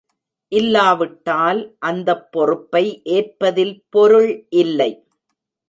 [0.51, 2.83] இல்லாவிட்டால் அந்தப் பொறுப்பை
[3.11, 4.31] ஏற்பதில் பொருள்
[4.55, 4.91] இல்லை.